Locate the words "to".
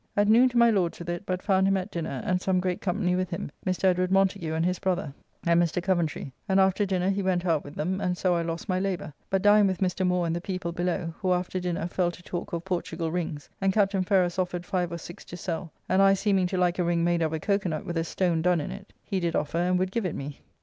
0.49-0.57, 12.09-12.23, 15.25-15.37, 16.47-16.57